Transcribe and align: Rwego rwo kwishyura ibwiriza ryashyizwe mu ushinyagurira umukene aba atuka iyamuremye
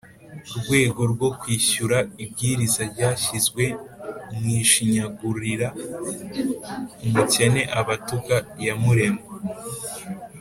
Rwego 0.59 1.01
rwo 1.13 1.29
kwishyura 1.39 1.97
ibwiriza 2.23 2.81
ryashyizwe 2.91 3.63
mu 4.37 4.49
ushinyagurira 4.63 5.67
umukene 7.05 7.61
aba 7.79 7.95
atuka 7.97 8.35
iyamuremye 8.61 9.23